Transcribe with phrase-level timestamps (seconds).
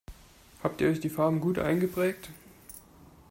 [0.63, 2.29] Habt ihr euch die Farben gut eingeprägt?